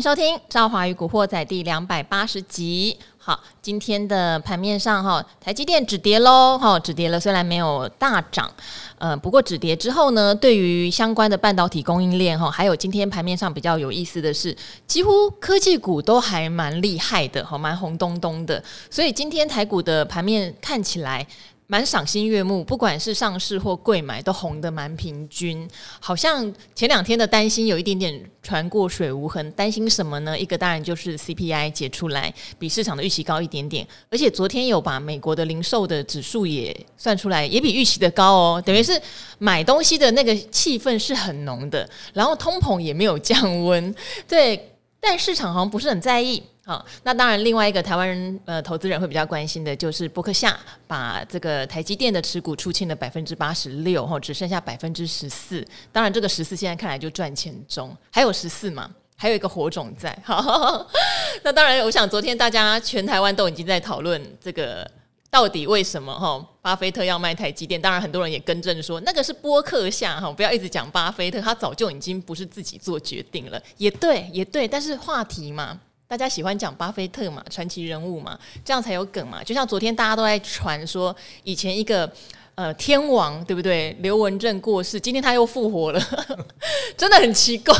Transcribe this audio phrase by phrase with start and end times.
[0.00, 2.96] 收听《赵华与古惑仔》第两百八十集。
[3.18, 7.20] 好，今天的盘面上哈，台积电止跌喽，哈，止跌了。
[7.20, 8.50] 虽然没有大涨，
[8.96, 18.62] 呃，不过止跌之后呢，对于相关的半导体供应链哈，还有今天盘面上比较有意思的是，几乎科技股都还蛮厉害的，哈，蛮红咚咚的。
[18.88, 21.26] 所以今天台股的盘面看起来。
[21.70, 25.68] 蛮赏心悦目，不管是上市或贵买，都红得蛮平均。
[26.00, 30.36] 好像前两天的担心有一点点船过水无痕，担心什么呢？
[30.36, 33.86] 一个当然就是 CPI 解出来，比市场的预期高一点点。
[34.10, 38.60] 而且昨天有把美国的零售的指数也算出来，也比预期的高哦。
[38.66, 39.00] 等于是
[39.38, 43.94] 买东西的那个气氛是很浓的，然后通膨也没有降温，
[44.26, 46.42] 对，但市场好像不是很在意。
[46.70, 50.56] 好，那当然，另外一个台湾人呃投资人会比较关心的就是波克夏
[50.86, 55.66] 把这个台积电的持股出清了百分之八十六，哈，只剩下百分之十四。
[55.90, 60.16] 当然，这个十四现在看来就赚钱中，还有十四嘛，还有一个火种在。
[60.24, 60.86] 好，
[61.42, 64.88] 那当然，我想昨天大家全台湾都已经在讨论这个
[65.28, 67.82] 到底为什么哈，巴菲特要卖台积电。
[67.82, 73.60] 当然，很多人也更正说那个是波克夏哈，不要一直讲巴菲特，他早就已经不是自己做决定了。
[73.76, 75.80] 也对，也对，但是话题嘛。
[76.10, 79.44] 大家喜欢讲巴菲特嘛，传奇人物嘛，这样才有梗嘛。
[79.44, 82.12] 就像昨天大家都在传说，以前一个
[82.56, 83.96] 呃天王对不对？
[84.00, 86.02] 刘文正过世，今天他又复活了，
[86.98, 87.72] 真的很奇怪。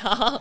[0.00, 0.40] 好，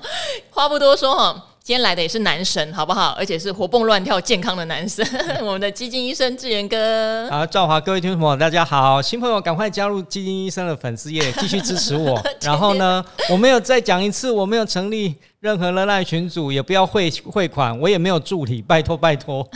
[0.51, 1.49] 话不多说哈。
[1.63, 3.15] 今天来的也是男神，好不好？
[3.17, 5.01] 而且是活蹦乱跳、健康的男神，
[5.39, 7.25] 我们的基金医生志源哥。
[7.31, 12.21] 好，赵华，各位听众朋友，大家好，新朋友赶快加入基金医生的粉丝页，继续支持我。
[12.43, 19.49] 然后呢，我没有再讲一次，我没有成立任何的赖群组，也不要汇汇款，我也没有助理，拜托拜托。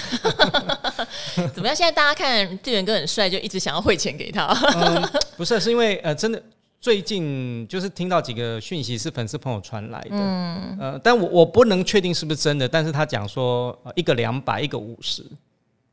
[1.53, 1.75] 怎么样？
[1.75, 4.47] 现在大家看志源哥很帅，就一直想要汇钱给他。
[4.75, 6.41] 嗯，不是，是因为呃，真的。
[6.79, 15.25] 最近就是听到几个讯息是粉丝朋友传来的，嗯，呃，但我我不能确定是不是真的，但是他讲说，呃，一个两百，一个五十，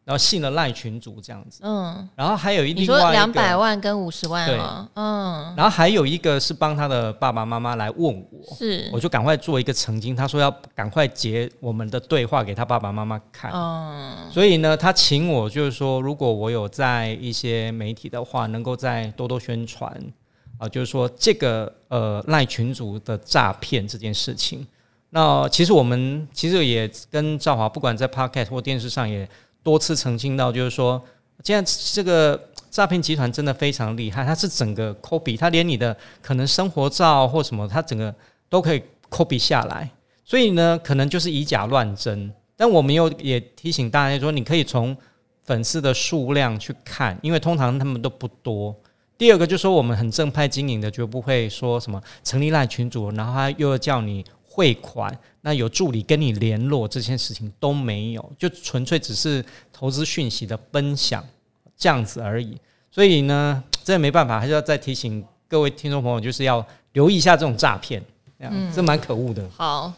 [0.04, 4.60] 然后信了赖群主这样子，嗯，然后还有一另外一个两百万跟五十万，对，
[4.94, 19.90] 嗯，然后还有一个是帮他的爸爸妈妈来问我，是，我就赶快做一个澄清，他说要赶快截我们的对话给他爸爸妈妈看，嗯，所以呢，他请我就是说，如果我有在一些媒体的话，能够再多多宣传。
[20.58, 24.66] 啊，就是说这个呃赖群主的诈骗这件事情，
[25.10, 29.28] 那其实我们其实也跟赵华，不管在 Podcast 或电视上也
[29.62, 31.02] 多次澄清到，就是说，
[31.42, 38.14] 现在这个诈骗集团真的非常厉害，它是整个 copy，它连你的可能生活照或什么，它整个
[38.48, 39.90] 都可以 copy 下来，
[40.24, 42.32] 所以呢，可能就是以假乱真。
[42.56, 44.96] 但我们又也提醒大家说，你可以从
[45.42, 48.74] 粉丝的数量去看，因为通常他们都不多。
[49.16, 61.24] 第二个就是说，我们很正派经营的，绝不会说什么成立赖群组，然后他又要叫你汇款，那有助理跟你联络，这件事情都没有，就纯粹只是投资讯息的分享
[61.76, 62.56] 这样子而已。
[62.90, 68.02] 所以呢，这没办法，还是要再提醒各位听众朋友，就是要留意一下这种诈骗，
[68.38, 69.44] 嗯，这蛮可恶的。
[69.56, 69.92] 好，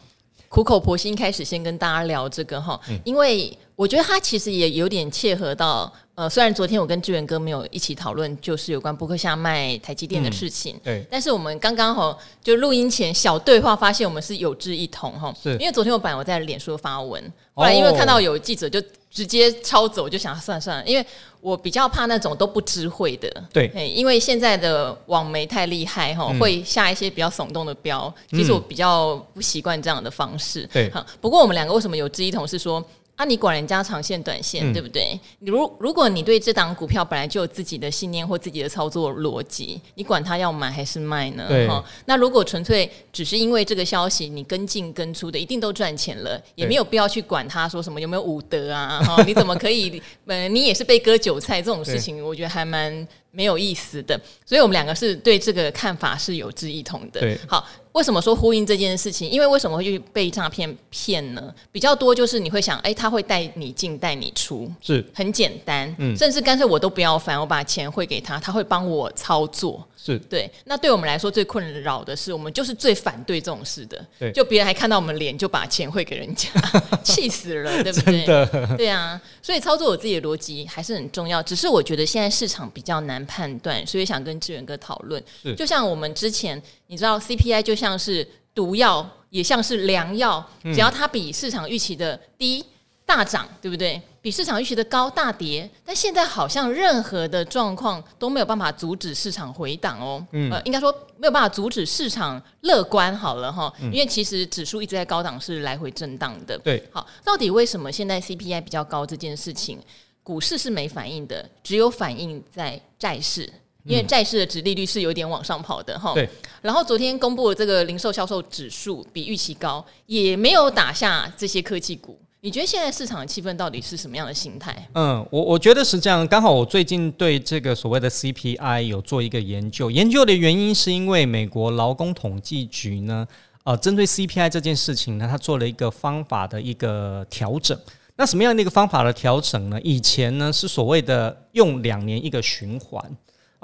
[0.57, 5.93] 苦口婆心开始先跟大家聊这个哈，因为我觉得它其实也有点切合到。
[6.15, 15.51] 呃，虽然昨天我跟志远哥没有一起讨论，就是有关波克夏卖台积电的事情，嗯、对，但是我们刚刚好就录音前小对话，发现我们是有志一同哈，是。
[15.59, 17.23] 因为昨天我本来我在脸书发文，
[17.53, 18.83] 后来因为看到有记者就
[19.17, 21.07] 直接抄走，就想算了算了，因为
[21.41, 32.85] 我比较怕那种都不知会的，对，因为现在的网媒太厉害哈，会下一些比较耸动的标，其实我比较不习惯这样的方式，对，哈，不过我们两个为什么有志一同是说。
[33.17, 35.19] 啊，你管人家长线短线，嗯、对不对？
[35.41, 41.47] 如如果你对这档股票本来就有自己的信念或自己的操作逻辑，你管他要买还是卖呢？
[41.49, 41.67] 对。
[42.05, 49.03] 那如果纯粹只是因为这个消息你跟进跟出的，一定都赚钱了，也没有必要去管他说什么有没有武德啊？
[49.03, 50.03] 哈，你怎么可以？
[50.27, 54.19] 呃，你也是被割韭菜这种事情，我觉得还蛮没有意思的。
[54.47, 57.21] 所以我们两个是对这个看法是有志一同的。
[57.21, 57.65] 对，好。
[57.93, 59.27] 为什么说呼应这件事情？
[59.31, 61.55] 因为为什么会去被诈骗骗呢？
[61.73, 69.83] 比较多就是你会想，哎，他会带你进带你出，是很简单，嗯，甚至干脆我都不要烦，我把钱汇给他，他会帮我操作。
[70.07, 74.05] 是对，那对我们来说最困扰的是，我们就是最反对这种事的。
[74.19, 76.49] 对，就别人还看到我们脸就把钱汇给人家，
[77.03, 78.25] 气死了，对不对？
[78.25, 81.43] 的对啊，所以操作我自己的逻辑还是很重要。
[81.43, 85.23] 只是我觉得现在市场比较难判断，所以想跟志远哥讨论。
[85.43, 92.65] 是，就像我们之前，你知道 CPI 就像是毒药，也像是良药，只要它比市场预期的低。
[93.07, 94.03] 大涨，对不对？
[94.21, 100.27] 比市场预期的高大跌，但现在好像任何的状况都没有办法阻止市场回档哦。
[100.33, 106.59] 嗯，呃，应该说没有办法阻止市场乐观好了哈，因为其实指数一直在高档是来回震荡的。
[106.59, 109.79] 对，好，到底为什么现在 CPI 比较高这件事情，
[110.25, 113.49] 股市是没反应的，只有反应在债市，
[113.85, 116.13] 因为债市的殖利率是有点往上跑的哈。
[116.15, 116.29] 对，
[116.61, 122.19] 然后昨天公布的这个零售销售指数比预期高，也没有打下这些科技股。
[122.43, 124.89] 你觉得现在市场的气氛到底是什么样的心态？
[124.93, 126.27] 嗯，我我觉得是这样。
[126.29, 133.27] 刚好我最近对这个所谓的 CPI 有做一个研究，研究的原因是因为美国劳工统计局呢，
[133.65, 137.77] 呃，针对 CPI 这件事情呢，它做了一个方法的一个调整。
[138.17, 139.81] 那什么样的一个方法的调整呢？
[139.83, 143.03] 以前呢是所谓的用两年一个循环。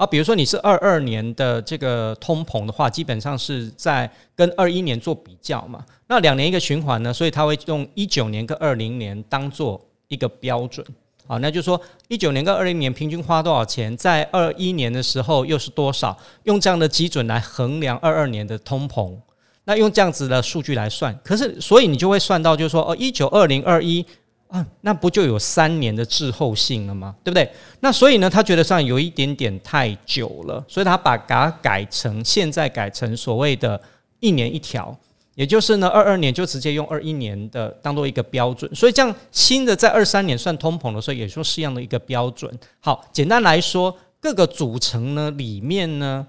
[0.03, 5.81] 啊，比如说你是二二年的这个通膨的话，基本上是在跟二一年做比较嘛。
[6.07, 9.79] 那两年一个循环呢，所以他会用一九年跟二零年当做
[10.09, 10.85] 一个标准。
[11.25, 11.79] 好，那就是说
[12.09, 19.15] 一九年跟二零年平均花多少钱，在二一年的时候又是多少，用这样的基准来衡量二二年的通膨。
[19.63, 24.05] 那用这样子的数据来算，可是所以你就会算到，就是说哦，一九二零二一。
[24.53, 27.15] 啊，那不就有三年的滞后性了吗？
[27.23, 27.49] 对不对？
[27.79, 33.81] 那所以呢，他觉得上有一点点太久了，所以他把它改成现在改成所谓的
[34.19, 34.95] 一年一条，
[35.33, 42.55] 也就是呢，二二年就直接用二一年的当做一个标准，所以这样新的在二三年算通膨的时候，也说是一样的一个标准。
[42.79, 46.27] 好，简单来说，各个组成呢里面呢，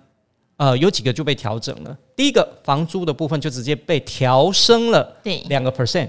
[0.56, 1.94] 呃，有几个就被调整了。
[2.16, 6.08] 第一个，房租的部分就直接被调升了，对，两个 percent。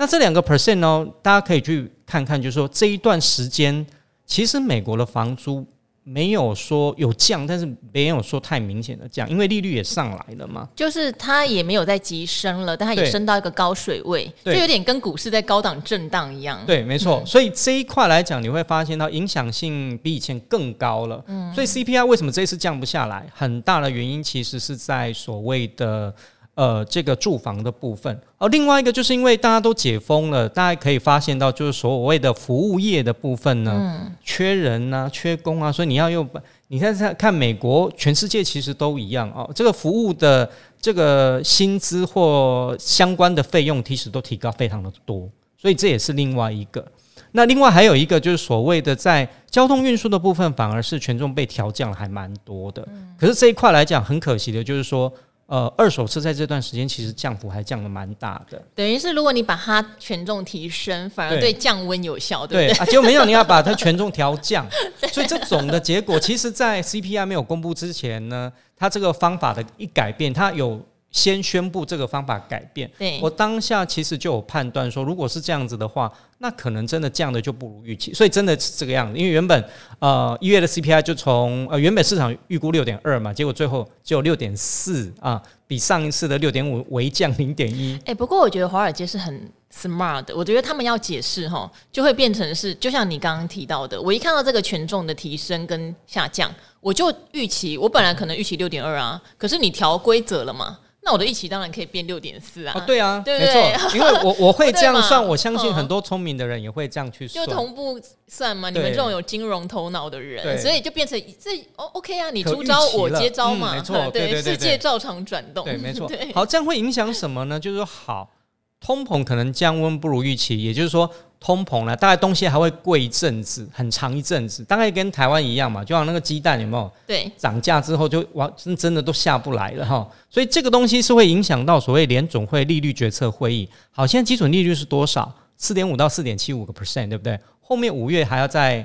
[0.00, 3.84] 那这两个 percent 呢，大家可以去看看，就是说这一段时间，
[4.24, 5.66] 其实美国的房租
[6.04, 10.68] 没有说有降，但是没有说太明显的降，因为利率也上来了嘛。
[10.76, 16.60] 就是它也没有在急升了，但它也升到一个高水位，就有点跟股市在高档震荡一样。
[16.64, 17.20] 对，没错。
[17.24, 21.20] 嗯、所以这一块来讲，你会发现到影响性比以前更高了。
[21.26, 21.52] 嗯。
[21.52, 23.26] 所以 CPI 为什么这次降不下来？
[23.34, 26.14] 很大的原因其实是在所谓的。
[26.58, 36.28] 呃，这个住房的部分，而另外一个就是因为大家都解封了，大家可以发现到，就是所谓的服务业的部分呢，嗯、缺人啊，缺工啊，所以你要用，
[36.66, 40.50] 你看看看美国，全世界其实都一样哦，这个服务的
[40.80, 46.84] 这个薪资或相关的费用，其实都提高非常的多，所以这也是另外一个。
[47.30, 52.84] 那另外还有一个就是所谓的在交通运输的部分，反而是权重被调降了，还蛮多的。
[53.16, 55.12] 可是这一块来讲，很可惜的就是说。
[55.48, 62.76] 呃，二手车在这段时间其实降幅还降的蛮大的，等于是如果你把它权重提升，反而对降温有效，对，对不对？
[62.76, 64.66] 对 啊，结果没有你要把它权重调降，
[65.10, 70.80] 所以这种的结果，其实，在 CPI 没有公布之前呢，它这个方法的一改变，它有。
[71.10, 79.18] 先宣布这个方法改变，对我当下其实就有判断说，如果是这样子的话，那可能真的降的就不如预期，所以真的是这个样子。
[79.18, 79.64] 因为原本
[80.00, 87.98] 呃一月的 CPI 就从呃原本市场预估六点二嘛，结果最后只有六点四啊，比上一次的六点五微降零点一。
[88.04, 100.78] 哎，不过我觉得华尔街是很 smart 的，我觉得他们要解释哈，就会变成是就像你刚刚提到的，我一看到这个权重的提升跟下降，我就预期我本来可能预期六点二啊，可是你调规则了嘛。
[101.08, 102.74] 那我的预期当然可以变六点四啊！
[102.76, 108.68] 哦，对啊，对对没错， 因为我我会这样 算，我相信很多聪明的人也会这样去算，就同步算嘛。
[108.68, 116.06] 你们这种有金融头脑的人，所以就变成这哦，OK 啊，你出招我接招嘛，没错，对，世界照常转动，对，没错。
[116.34, 117.58] 好，这样会影响什么呢？
[117.58, 118.30] 就是说，好，
[118.78, 121.10] 通膨可能降温不如预期，也就是说。
[121.40, 126.90] 通膨了，大概东西还会贵一阵子，很长一阵子，大概跟台湾一样嘛，就像那个鸡蛋有没有？
[127.06, 130.08] 对，涨价之后就哇，真真的都下不来了哈。
[130.28, 133.68] 所以这个东西是会影响到所谓联总会利率决策会议。
[133.92, 135.32] 好，现在基准利率是多少？
[135.56, 137.38] 四点五到四点七五个 percent，对不对？
[137.60, 138.82] 后面五月还要再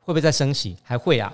[0.00, 0.76] 会不会再升息？
[0.82, 1.32] 还会啊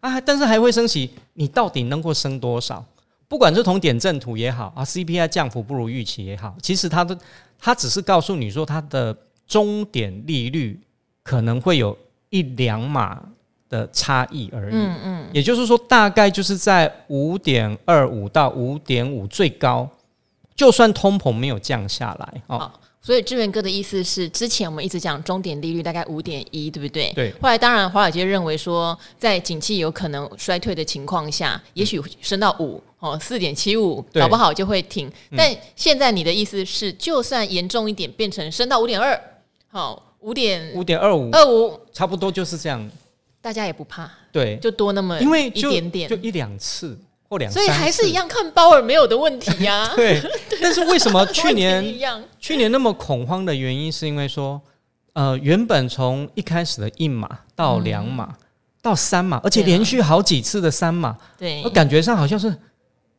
[0.00, 0.20] 啊！
[0.20, 2.84] 但是还会升息，你到底能够升多少？
[3.28, 7.16] 不管是从点阵图也好啊，CPI 降幅不如预期也好，其实它的
[7.58, 9.16] 它只是告诉你说它的。
[9.52, 10.80] 终点利率
[11.22, 11.94] 可能会有
[12.30, 13.22] 一两码
[13.68, 19.86] 的差异而已，嗯嗯，也就是说，大概就是在五点二五到五点五最高，
[20.56, 22.72] 就算通膨没有降下来，哦。
[23.04, 27.12] 所以志源哥的意思是，之前我们一直讲终点利率大概五点一，对不对？
[27.14, 27.32] 对。
[27.42, 35.10] 后来当然，华尔街认为说，在景气有可能衰退的情况下，也许升到五哦，四点七五，搞不好就会停。
[35.36, 39.20] 但现在你的意思是，就算严重一点，变成升到五点二。
[39.72, 42.90] 好，五点五点二五二五，差不多就是这样。
[43.40, 46.94] 大家也不怕，对，就多那么因为一点点，就一两次
[47.26, 49.90] 或两次，所以还是一样看包尔没有的问题呀。
[49.96, 50.20] 对，
[50.60, 51.82] 但是为什么去年
[52.38, 54.60] 去年那么恐慌的原因，是因为说
[55.14, 57.26] 呃，原本从一开始的一码
[57.56, 58.46] 到两码、嗯、
[58.82, 62.54] 到三码，而且连续好几次的三码，对，我感觉上好像是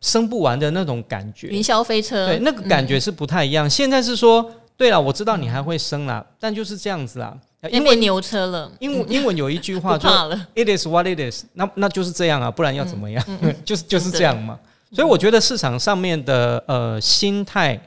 [0.01, 1.47] 升不完的那种感觉。
[1.47, 3.65] 云霄飞车，对，那个感觉是不太一样。
[3.65, 4.49] 嗯、现在是说，
[4.83, 7.33] 对了，我知道你还会升啦，嗯、但就是这样子啦。
[7.71, 10.09] 因为牛车了，英文 英文有一句话就
[10.53, 13.25] ，It is what it is，那那就是这样啊，不然要怎么样？
[13.63, 14.59] 就是就是这样嘛。
[14.91, 17.79] 所以我觉得市场上面的呃心态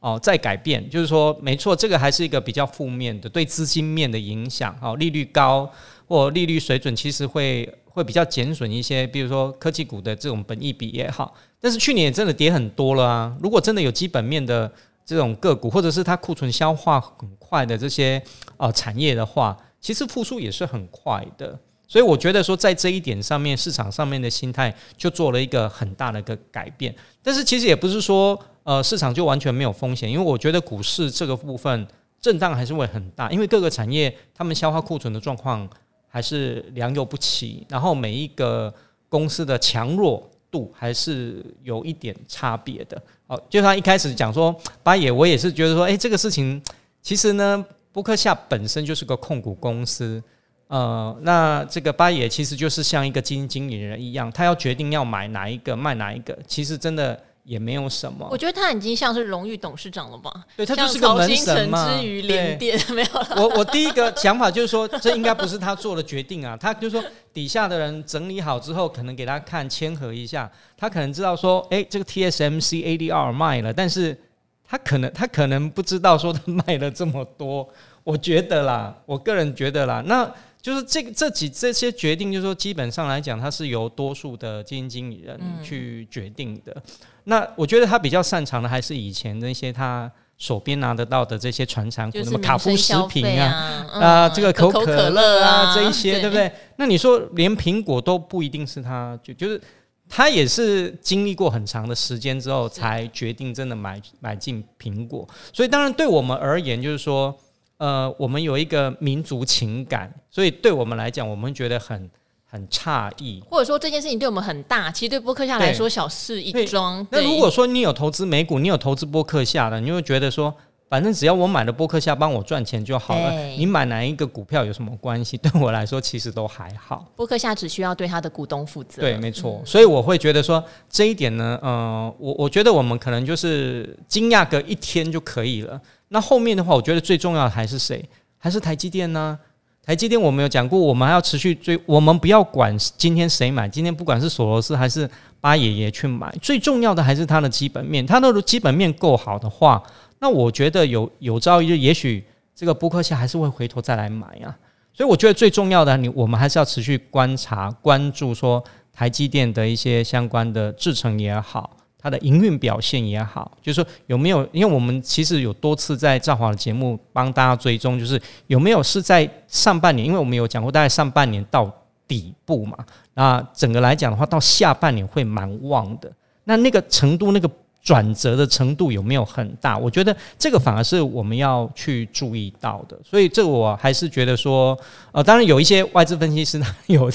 [0.00, 4.76] 哦在改变，就是说没错，这个还是一个比较负面的对资金面的影响。
[4.82, 5.70] 哦，利率高
[6.08, 11.32] 或利率水准其实会会比较减损一些，比如说科技股的这种本益比也好。
[11.60, 14.68] 但是去年也真的跌很多了啊，如果真的有基本面的。
[15.10, 18.22] 这种个股，或者是它库存消化很快的这些
[18.56, 21.58] 呃产业的话，其实复苏也是很快的。
[21.88, 26.94] 所以我觉得说，在这一点上面，市场上面的心态就做了一个很大的一个改变。
[27.24, 31.84] 但是其实也不是说呃市场就完全没有风险，因为我觉得股市这个部分
[32.20, 35.68] 震荡还是会很大，因为各个产业他们消化库存的状况
[36.06, 38.72] 还是良莠不齐，然后每一个
[39.08, 43.02] 公司的强弱度还是有一点差别的。
[43.30, 46.60] 哦，就像一开始讲说，八爷，我也是觉得说，哎，这个事情
[47.00, 50.20] 其实呢，波克夏本身就是个控股公司，
[50.66, 57.18] 呃，那这个八爷其实就是像一个基金经理人一样，他要决定要买哪一个，卖哪一个，其实真的。
[57.50, 60.32] 也没有什么，我觉得他已经像是荣誉董事长了吧？
[60.56, 61.98] 对，他就是个门神嘛。
[61.98, 63.08] 之于连电 没有。
[63.34, 66.56] 我我第一个想法就是说，这应该不是他做的决定啊。
[66.56, 67.04] 他就是说，
[67.34, 74.16] 底下的人整理好之后，可能给他看签合一下，他可能知道说，哎，这个 TSMC ADR 卖了，但是
[74.64, 77.68] 他可能他可能不知道说他卖了这么多。
[78.04, 80.32] 我觉得啦，我个人觉得啦，那。
[80.62, 86.70] 就是这个这几这些决定，就是说基本上来讲，它是由多数的基金经理人去决定的。
[86.76, 86.82] 嗯、
[87.30, 96.50] 那我觉得他比较擅长的还是以前那些他手边拿得到的这些传产股，什么卡夫食品啊啊，这个可口可乐啊这一些，对不对？
[96.76, 99.60] 那你说连苹果都不一定是他，就就是
[100.08, 105.26] 他也是经历过很长的时间之后才决定真的买买进苹果。
[105.52, 107.34] 所以当然对我们而言，就是说。
[107.80, 112.10] 呃，我们有一个民族情感，所以对我们来讲，我们觉得很
[112.50, 117.06] 很诧异，或者说这件事情对我们很大，其实对波克夏来说小事一桩。
[117.12, 120.52] 那如果说你有投资美股，你有投资波克夏的，你会觉得说，
[120.88, 125.36] 反正只要我买了波克夏帮我赚钱就好了，你买哪一个股票有什么关系？
[125.38, 127.06] 对我来说其实都还好。
[127.14, 129.00] 波克夏只需要对他的股东负责。
[129.00, 129.62] 对，没错。
[129.64, 135.80] 所以我会觉得说这一点呢，呃，我我觉得我们可能就是惊讶个一天就可以了。
[136.08, 138.04] 那后面的话，我觉得最重要的还是谁？
[138.42, 139.38] 还是台积电呢？
[139.84, 141.80] 台积电我们有讲过，我们还要持续追。
[141.86, 145.08] 我们不要管今天谁买，今天不管是索罗斯还是
[145.40, 148.04] 巴爷爷去买，最重要的还是它的基本面。
[148.06, 149.82] 它的基本面够好的话，
[150.20, 152.22] 那我觉得有有朝一日，也许
[152.54, 154.54] 这个布克夏还是会回头再来买啊。
[154.92, 161.76] 所以我觉得最重要的，你我们还是要持续观察、关注，说台积电的一些相关的制程也好。
[162.02, 164.48] 它的营运表现也好，就是说有没有？
[164.52, 171.70] 因为我们其实有多次在兆华的节目帮大家追踪，就是有没有是在上半年，因为我们有讲过，大概上半年到
[172.08, 172.76] 底部嘛。
[173.12, 176.10] 那整个来讲的话，到下半年会蛮旺的。
[176.44, 177.50] 那那个程度，那个
[177.82, 179.76] 转折的程度有没有很大？
[179.76, 182.98] 我觉得这个反而是我们要去注意到的。
[183.04, 184.78] 所以这个我还是觉得说，
[185.12, 187.10] 呃，当然有一些外资分析师他有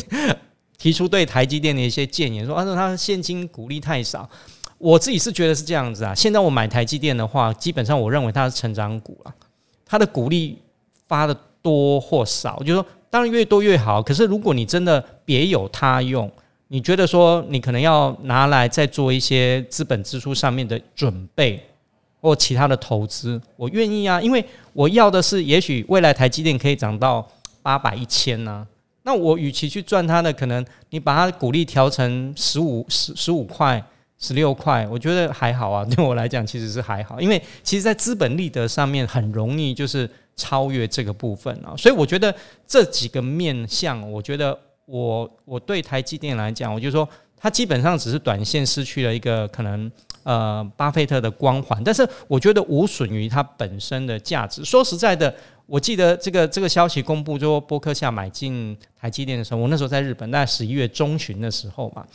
[0.77, 4.29] 提出对台积电的一些建议，说，啊，说他现金股利太少。
[4.77, 6.13] 我自己是觉得是这样子啊。
[6.13, 9.33] 现在我买台积电的话，基本上我认为它是成长股啊，
[9.85, 10.57] 它的股利
[11.07, 14.03] 发的多或少，就是说当然越多越好。
[14.03, 16.29] 可是如果你真的别有他用，
[16.67, 21.63] 你觉得说你可能要拿来再做一些资本支出上面的准备
[22.19, 27.25] 或其他的投资，我愿意啊，因为我要的是也许未来台积电可以涨到
[27.61, 28.67] 八百一千呢。
[29.03, 33.81] 那我与其去赚它的，可能你把它股利调成十五十十五块。
[34.17, 42.33] 十六块，我觉得还好啊， 对我来讲其实是还好，因为其实，在资本利得上面很容易就是超越这个部分啊，所以我觉得
[42.65, 47.07] 这几个面向，我觉得我我对台积电来讲，我就说
[47.37, 49.91] 它基本上只是短线失去了一个可能
[50.23, 54.63] 呃巴菲特的光环，但是我觉得无损于它本身的价值。
[54.63, 55.33] 说实在的，
[55.65, 62.05] 我记得这个这个消息公布之后，波克夏买进台积电的时候，我那时候在日本，大概十一月中旬的时候嘛。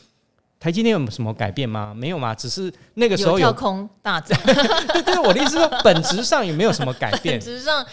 [0.60, 1.94] 台积电有什么改变吗？
[1.96, 4.38] 没有嘛，只是那个时候有，有跳空大涨。
[4.44, 7.36] 对对，我的意思说，本质上有没有什么改变？
[7.40, 7.86] 本质上，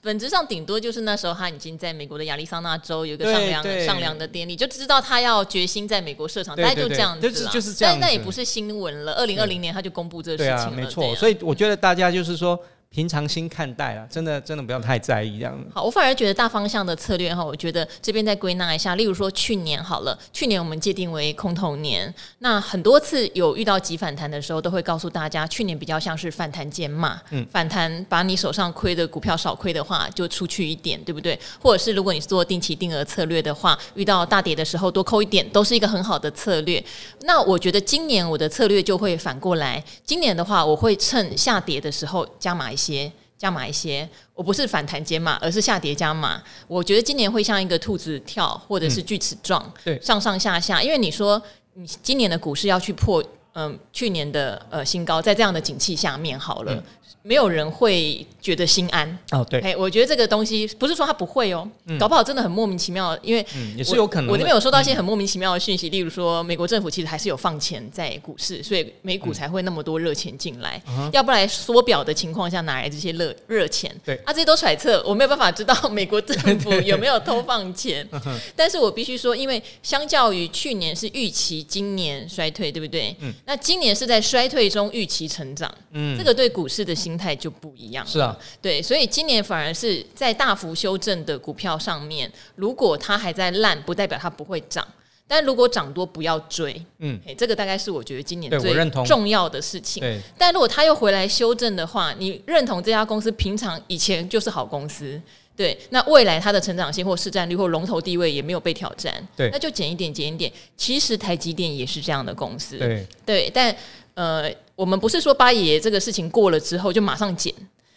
[0.00, 7.50] 本质上顶多就是那时候他已经在美国的亚利桑那州有一个上梁上梁的典礼，就知道他要决心在美国设厂，大概就这样子了。
[7.52, 9.12] 就是这样，但那也不是新闻了。
[9.12, 11.14] 二零二零年他就公布这个事情了，对啊，没错。
[11.14, 12.58] 所以我觉得大家就是说，
[12.90, 15.56] 平常心看待啊，真的真的不要太在意这样。
[15.72, 31.38] 好，我反而觉得大方向的策略哈，我觉得这边再归纳一下，例如说去年好了，去年我们界定为空头年，那很多次有遇到急反弹的时候，都会告诉大家，去年比较像是反弹减码，嗯，反弹把你手上亏的股票少亏的话，就出去一点，对不对？
[31.60, 36.82] 或者是如果你是做定期定额策略的话，遇到大跌的时候多扣一点，都是一个很好的策略。
[37.20, 43.12] 那我觉得今年我的策略就会反过来，今年的话，我会趁下跌的时候加码一些。
[43.38, 46.42] 加码一些，我不是反弹减码，而是下跌加码。
[46.66, 50.82] 我觉得今年会像一个兔子跳，或者是锯齿状，对，上上下下。
[50.82, 51.40] 因为你说
[51.74, 56.74] 你今年的股市要去破，嗯、呃，去年的呃新高，在这样的景气下面，好了。
[56.74, 56.82] 嗯
[57.22, 59.18] 没有人会觉得心安。
[59.30, 64.30] 哦，对，哎，我觉得这个东西不是说他不会哦，嗯、搞不好真的很莫名其妙，因为嗯也是有可能。
[64.30, 73.94] 我那边有收到一些很莫名其妙的讯息，嗯、例如说美国政府其实还是有放钱在股市，所以美股才会那么多热钱进来，嗯、要不然缩表的情况下哪来这些热热钱？
[74.04, 78.06] 对，啊，这些都揣测，我没有办法知道美国政府有没有偷放钱。
[78.56, 83.14] 但是我必须说，因为相较于去年是预期今年衰退，对不对？
[83.20, 94.86] 嗯，那今年是在衰退中预期成长，嗯，这个对股市的心态就不一样，是啊，对，所以今年反而是在大幅修正的股票上面，如果它还在烂，不代表它不会涨，
[95.26, 98.74] 但如果涨多不要追，嗯，这个大概是我觉得今年最
[99.06, 100.02] 重要的事情。
[100.02, 105.18] 对，但如果它又回来修正的话，你认同这家公司平常以前就是好公司，
[105.56, 110.52] 对，那未来它的成长性或市占率或龙头地位也没有被挑战，对，那就减一点，减一点。
[110.76, 113.74] 其实台积电也是这样的公司，对，对，但
[114.18, 114.52] 呃。
[114.78, 117.52] 我们不是说八爷爷这个事情过了之后就马上减，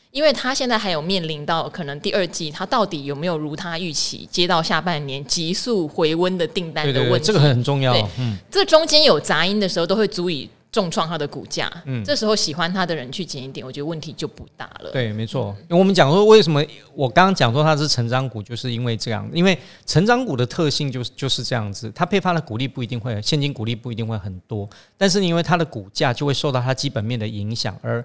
[0.10, 7.96] 因为他现在还有面临到可能第二季他到底有没有如他预期接到下半年急速回温的订单的问题，对对对，这个很重要。
[8.18, 10.50] 嗯，这中间有杂音的时候都会足以。
[10.72, 14.90] 重创它的股价，嗯，这时候喜欢它的人去减一点，我觉得问题就不大了。
[14.92, 15.54] 对，没错。
[15.64, 16.64] 因为我们讲说，为什么
[16.94, 28.04] 我刚刚讲说它是成长股，就是因为这样，因为成长股的特性就是就是这样子，它配发的股利不一定会现金股利不一定会很多，但是因为它的股价就会受到它基本面的影响而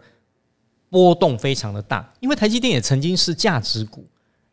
[0.90, 4.04] 波动非常的大，因为台积电也曾经是价值股。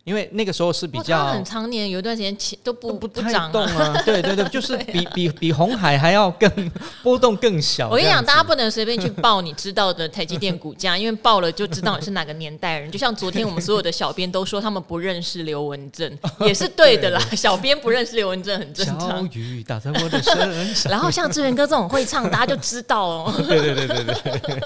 [0.04, 6.70] 因为那个时候是比较很常年有一段时间都不都不太动啊， 对对对，就是比比比红海还要更
[7.02, 7.88] 波动更小。
[7.88, 12.88] 我跟你讲，大家不能随便去报你知道的台积电股价，因为报了就知道你是哪个年代人。
[12.92, 17.18] 就像昨天我们所有的小编都说他们不认识刘文正，也是对的啦。
[17.34, 19.00] 小编不认识刘文正很正常。
[19.00, 20.92] 小雨打在我的身上。
[20.92, 23.34] 然后像志源哥这种会唱，大家就知道哦。
[23.48, 24.60] 对对对对对。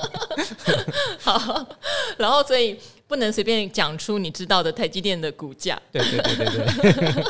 [1.20, 1.64] 好，
[2.18, 2.77] 然后所以。
[3.09, 7.25] 不能随便讲出你知道的台积电的股价，对对对对对，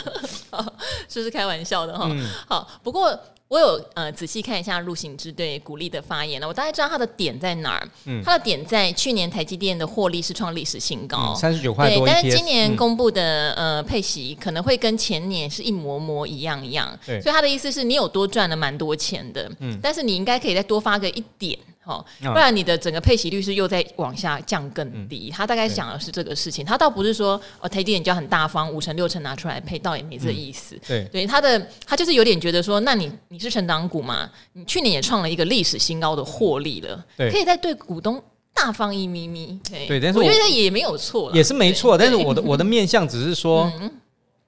[1.09, 2.09] 这 是开玩笑的哈。
[2.11, 7.89] 嗯、好，不过我有呃仔细看一下陆行之对股利的发言了，我大概知道他的点在哪儿。
[8.07, 16.99] 嗯，他的点在去年台积电的获利是创历史新高，三十九块多，但是今年公布的、嗯、呃配息可能会跟前年是一模模一样一样。
[17.07, 21.57] 对，所以他的意思是你有多赚了蛮多钱的，嗯，但是你应该可以再多发个一点。
[21.89, 25.31] 哦，不然你的整个配息率是又在往下降更低。
[25.31, 30.77] 嗯、他大概想的是这个事情，他倒不是说哦台积电就很大方，五成六成拿出来配，倒也没这意思。
[30.77, 38.23] 嗯、对，对，他的他就是有点觉得说，那你你是成长股嘛，你去年也创了一个历史新高的获利了，对可以再对股东
[38.53, 39.59] 大方一咪咪。
[39.71, 41.97] 对，对，但是我，我觉得也没有错，也是没错。
[41.97, 43.91] 但是我的我的面向只是说，嗯、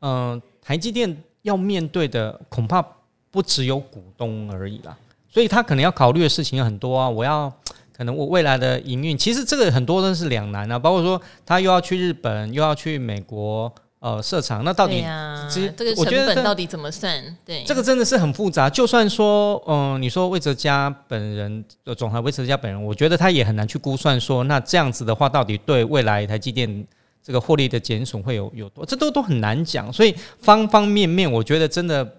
[0.00, 2.85] 呃，台积电要面对的恐怕
[3.31, 4.94] 不只有股东而已啦。
[5.31, 7.09] 所以他可能要考虑的事情很多啊！
[7.09, 7.53] 我要
[7.97, 10.79] 可能我未来的营运，其实这个很多都是两难啊。
[10.79, 15.05] 包括说他又要去日本，又要去美国，呃，设厂，那到底
[15.49, 17.23] 其实这个成本到底怎么算？
[17.45, 18.69] 对，这个真的是很复杂。
[18.69, 26.85] 就算说，嗯、呃，你说魏哲家本人的总裁魏哲家本人，我觉得他也很难去估算说，那这样子的话，到底对未来台积电
[27.23, 28.85] 这个获利的减损会有有多？
[28.85, 29.93] 这都都很难讲。
[29.93, 32.16] 所以方方面面，我觉得真的。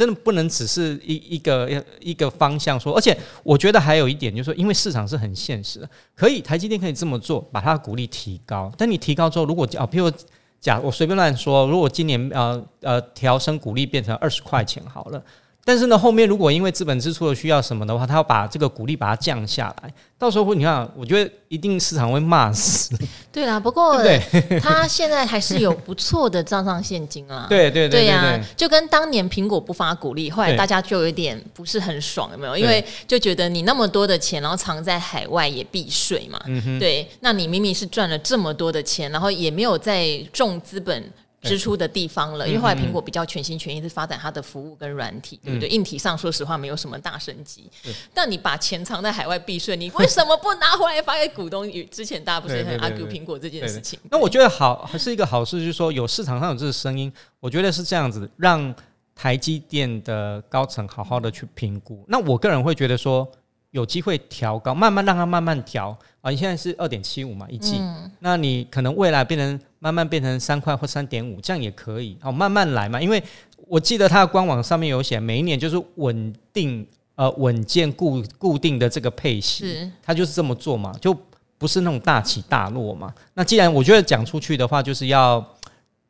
[0.00, 8.72] 真的不能只是一一个一个方向说，而且我觉得还有一点就是说，因为市场是很现实的，可以台积电可以这么做，把它的股利提高。
[8.78, 10.10] 但你提高之后，如果啊，譬如
[10.58, 15.22] 假我随便乱说，如果今年呃呃调升股利变成二十块钱好了。
[15.64, 22.96] 但是呢，后面如果因为资本支出的需要什么的话，他要把这个股利把它降下来，到时候会你看，我觉得一定市场会骂死。
[23.30, 24.20] 对啦，不过 对
[24.60, 27.46] 他现在还是有不错的账上现金啦。
[27.50, 32.56] 对对对，对呀，就跟当年苹果不发股利，后来大家就有点不是很爽，有没有？
[32.56, 36.40] 因为就觉得你那么多的钱，然后藏在海外也避税嘛。
[36.46, 36.78] 嗯。
[36.78, 41.12] 对，那你明明是赚了这么多的钱，然后也没有在重资本。
[41.42, 45.68] 支出的地方了，因为后来苹果比较全心全意是发展它的服务跟软体，对不对？
[45.68, 47.70] 硬体上说实话没有什么大升级。
[48.12, 51.70] 但你把钱藏在海外避税，你为什么不拿回来发给股东？
[51.90, 53.98] 之前大家不是很 argue 苹果这件事情？
[54.10, 58.74] 那我觉得好还是一个好事，就是说有市场上有这个声音，我觉得是这样子，让
[59.14, 62.04] 台积电的高层好好的去评估。
[62.08, 63.26] 那我个人会觉得说。
[63.70, 66.30] 有机会调高，慢慢让它慢慢调啊！
[66.30, 73.00] 你现在是二点七五嘛一季，嗯、那你可能未来变成慢慢变成三块或三点五，这样也可以哦，慢慢来嘛。
[73.00, 73.22] 因为
[73.68, 81.16] 我记得它的官网上面有写，每一年就是稳定呃稳健固固定的这个配息，它就是这么做嘛，就
[81.56, 83.14] 不是那种大起大落嘛。
[83.34, 85.44] 那既然我觉得讲出去的话，就是要。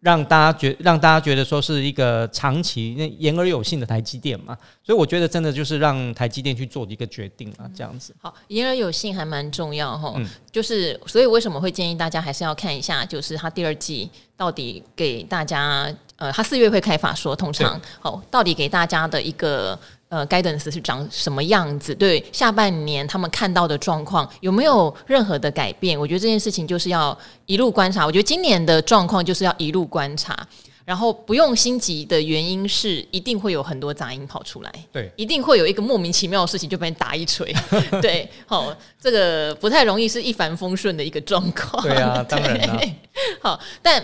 [0.01, 8.15] 让大家觉让大家觉得说是一个长期那言而有信的台积电嘛，所以我觉得真的就是让台积电去做一个决定啊，这样子。
[8.21, 19.79] 好，言而有信还蛮重要哈，嗯、就是所以为什么会建议大家还是要看一下，就是他第二季到底给大家，呃，他四月会开法说，通常好到底给大家的一个。
[20.11, 21.95] 呃，guidance 是长什么样子？
[21.95, 25.99] 对，下半年他们看到的状况有没有任何的改变？
[25.99, 28.05] 我觉得这件事情就是要一路观察。
[28.05, 30.37] 我觉得今年的状况就是要一路观察，
[30.85, 37.55] 然后不用心急的原因是一定会有很多杂音跑出来，对，一定会有一个莫名其妙的事情就被人打一锤，
[38.03, 42.83] 对，好，这个不太容易是一帆风顺的一个状况，对啊，当然了，
[43.41, 44.03] 好，但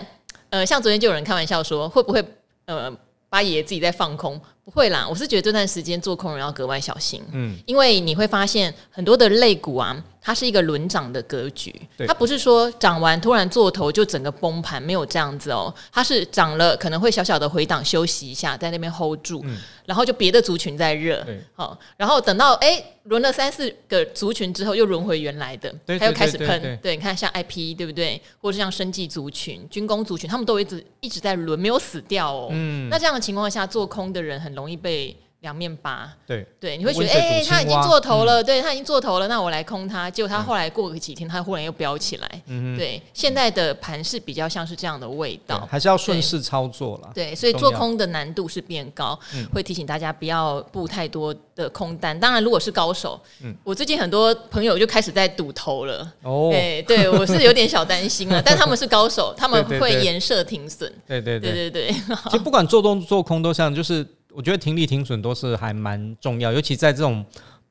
[0.50, 2.24] 呃，像昨天就有人开玩笑说，会不会
[2.66, 2.92] 呃，
[3.28, 4.40] 八爷自己在放空？
[4.64, 10.02] 不会啦，我是觉得这段时间做空人要格外小心，嗯，因为你会发现很多的类股啊。
[10.26, 11.72] 它是一个轮涨的格局，
[12.04, 15.72] 它不是说涨完突然做头就整个崩盘，没有这样子哦。
[15.92, 26.76] 它是涨了可能会小小的回档休息一下，在那边 hold 住，嗯、然后就别的族群在热，对好，然后等到哎轮了三四个族群之后又轮回原来的，它又开始喷。
[26.82, 28.20] 对，你看像 IP 对不对？
[28.42, 32.48] 或者像生技族群、军工族群，他们都一直一直在轮，没有死掉哦。
[32.50, 35.16] 嗯，那这样的情况下，做空的人很容易被。
[35.46, 40.10] 两面八，对对，你会觉得哎、欸，他已经做头了，嗯、对他已经做头了，那我来空他。
[40.10, 42.42] 结果他后来过个几天，他忽然又飙起来。
[42.46, 47.10] 嗯哼，对，现在的盘势比较像是这样的味道，还是要顺势操作了。
[47.14, 52.18] 对，所以做空的难度是变高，要会提醒大家不要布太多的空单。
[52.18, 56.12] 当然，如果是高手，嗯，我最近很多朋友就开始在赌头了。
[56.24, 60.92] 哦，对对，我是有点小担心了， 但他们是高手，他们会严设停损。
[61.06, 61.92] 对对对对对，
[62.24, 64.04] 其实不管做多做空都像就是。
[64.36, 67.24] 我觉得停利停损都是还蛮重要，尤其在这种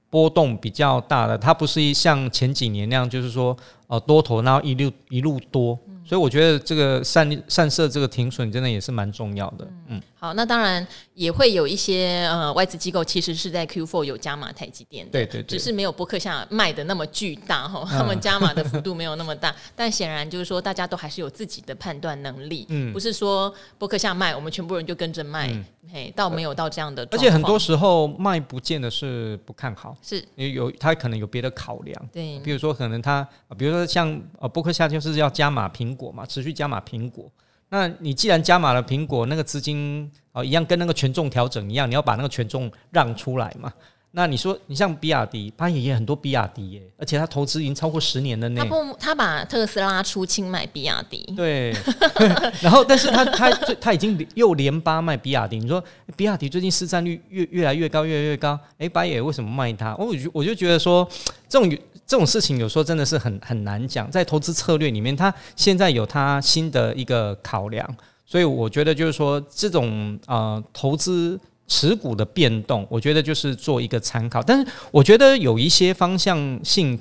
[0.09, 5.77] 波动比较大的，它不是像前几年那样，就是说呃多头然后一路一路多。
[6.03, 9.67] 所以我觉得这个散散射这个停损真的也是蛮重要的。
[9.87, 19.51] 嗯，好，那当然也会有一些呃外资机构其实是在 Q4 有加码台积电的，对对对，只是没有波克夏卖的那么巨大哈，他们加码的幅度没有那么大。
[19.51, 27.07] 嗯、但显然就是说，大家都还是有自己的判断能力，嗯，不是说波克夏卖，我们全部人就跟着卖，嗯、嘿，倒没有到这样的。
[27.11, 33.27] 而且很多时候卖不见得是不看好，是有他可能有别的考量，对，比如说可能他，
[33.59, 37.31] 比如说像呃波克夏就是要加码苹果嘛，持续加码苹果。
[37.75, 43.69] 那你既然加码了苹果，那个资金哦一样跟那个权重调整一样，你要把那个权重让出来嘛。
[44.11, 48.63] 那你说，你像比亚迪，他也很多比亚迪耶，而且他投资已经超过十年了呢。
[48.63, 51.21] 他不，他把特斯拉出清买比亚迪。
[51.35, 51.73] 对，
[52.63, 55.59] 然后但是他他他已经又连八卖比亚迪。
[55.59, 55.83] 你说
[56.15, 58.57] 比亚迪最近市占率越越来越高，越来越高。
[58.77, 59.93] 哎，八爷为什么卖它？
[59.97, 61.05] 我就我就觉得说，
[61.49, 61.69] 这种
[62.05, 64.09] 这种事情有时候真的是很很难讲。
[64.11, 71.39] 在投资策略里面，他现在有他新的一个考量，所以我觉得就是说，这种呃投资。
[71.67, 76.95] 持股的变动，我觉得就是做一个参考，但是我觉得有一些方向性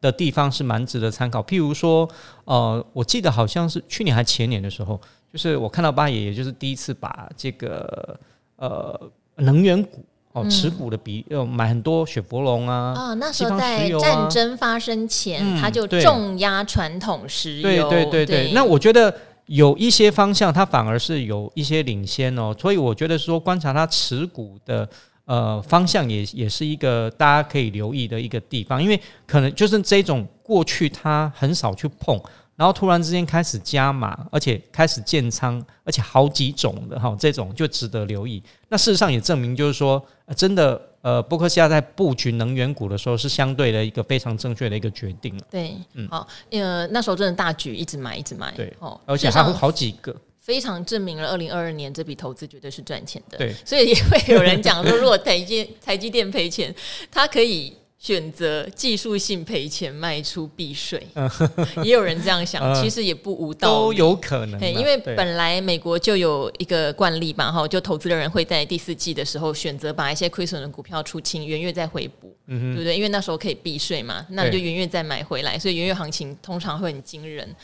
[0.00, 1.40] 的地方是蛮值得参考。
[1.40, 2.10] 譬如说，
[2.44, 5.00] 呃，我记得好像是去年还前年的时候，
[5.32, 8.18] 就是我看到八爷，也就是第一次把这个
[8.56, 9.00] 呃
[9.36, 18.26] 能源股哦持股的比，呃买很多雪佛龙啊，啊，那时候在战争发生前，他就重压传统石油，对对对。
[18.26, 19.14] 对，那我觉得。
[19.46, 24.88] 有一些方向，它反而是有一些领先哦，所以我觉得说观察它持股的
[25.24, 32.16] 呃方向也也是一个大家可以留意的一个地方，因为可能就是这种过去它很少去碰，
[32.60, 38.42] 然后突然之间开始加码，而且开始建仓，而且好几种的哈，这种就值得留意。
[38.68, 40.04] 那事实上也证明就是说，
[40.36, 40.78] 真的。
[41.02, 45.34] 呃，伯克夏在布局能源股的时候，是相对的一个非常正确的一个决定。
[45.50, 53.38] 对，嗯，好，呃，那时候真的大举一直买，一直买，对，哦，而且还有好几个，非常证明了二零二二年这笔投资绝对是赚钱的。
[53.38, 56.74] 对，所以也会有人讲说，如果台积台积电赔钱，
[57.10, 61.06] 它可以选择技术性赔钱卖出避税，
[61.84, 64.58] 也有人这样想，其实也不无道理，都有可能。
[64.72, 72.96] 因为本来美国就有一个惯例嘛，哈，就投资的人会在第四季的时候选择把一些亏损的股票出清，元月再回补，对不对？
[72.96, 77.54] 因为那时候可以避税嘛，那你就元月再买回来，所以元月行情通常会很惊人。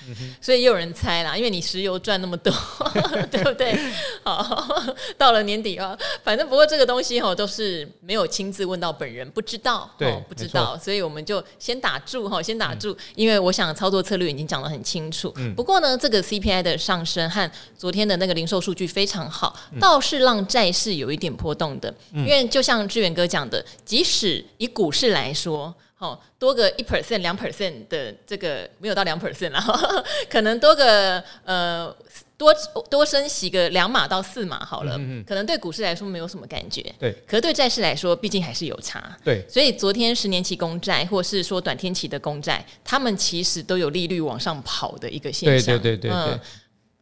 [0.43, 2.53] 所以也有人猜啦，因为你石油赚那么多，
[3.33, 3.75] 对不对？
[4.23, 4.69] 好，
[5.17, 9.91] 到了年底啊，反正不过这个东西哈都是没有亲自问到本人，不知道。
[9.97, 10.23] 对。
[10.29, 15.33] 不知道，所以我们就先打住哈，先打住，嗯、因为我想操作策略已经讲得很清楚。
[15.37, 21.93] 嗯、不过呢，这个 CPI 的上升和昨天的那个零售数据非常好，嗯、倒是让债市有一点波动的。
[22.13, 29.61] 嗯、因为就像志远哥讲的，即使以股市来说，哦，多个一 percent、两 percent 的这个没有到两 percent 了，
[30.31, 31.95] 可能多个呃。
[32.39, 32.55] 多
[32.91, 37.11] 多升息个两码到四码好了，嗯嗯，可能对股市来说没有什么感觉，对。
[37.27, 39.43] 可是对债市来说，毕竟还是有差，对。
[39.49, 46.35] 所以昨天十年期公债，或是说短天期的公债，他们其实都有利率往上跑的一个现象，对对对对对。
[46.35, 46.41] 嗯、